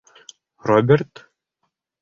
Роберт? 0.69 1.13